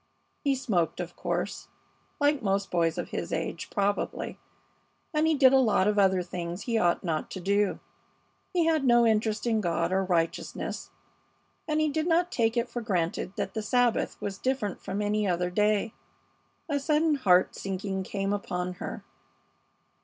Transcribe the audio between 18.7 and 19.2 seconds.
her.